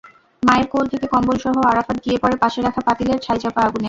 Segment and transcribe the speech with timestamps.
[0.43, 3.79] মায়ের কোল থেকে কম্বলসহ আরাফাত গিয়ে পড়ে পাশে রাখা পাতিলের ছাইচাপা আগুনে।